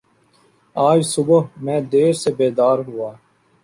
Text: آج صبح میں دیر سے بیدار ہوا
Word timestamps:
آج 0.75 0.99
صبح 1.05 1.41
میں 1.63 1.79
دیر 1.91 2.11
سے 2.13 2.29
بیدار 2.37 2.77
ہوا 2.87 3.11